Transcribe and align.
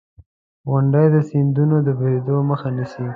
•غونډۍ 0.69 1.05
د 1.13 1.15
سیندونو 1.29 1.75
د 1.87 1.89
بهېدو 1.99 2.37
مخه 2.49 2.69
نیسي. 2.75 3.05